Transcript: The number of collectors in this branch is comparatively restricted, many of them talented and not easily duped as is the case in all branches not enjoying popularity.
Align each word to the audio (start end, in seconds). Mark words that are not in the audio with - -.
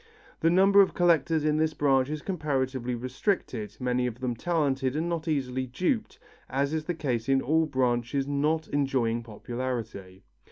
The 0.39 0.49
number 0.49 0.81
of 0.81 0.95
collectors 0.95 1.45
in 1.45 1.57
this 1.57 1.75
branch 1.75 2.09
is 2.09 2.23
comparatively 2.23 2.95
restricted, 2.95 3.77
many 3.79 4.07
of 4.07 4.19
them 4.19 4.35
talented 4.35 4.95
and 4.95 5.07
not 5.07 5.27
easily 5.27 5.67
duped 5.67 6.17
as 6.49 6.73
is 6.73 6.85
the 6.85 6.95
case 6.95 7.29
in 7.29 7.39
all 7.39 7.67
branches 7.67 8.25
not 8.27 8.67
enjoying 8.69 9.21
popularity. 9.21 10.23